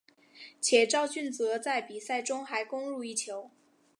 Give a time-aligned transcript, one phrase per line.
[0.59, 3.51] 且肇俊哲在比赛中还攻入一球。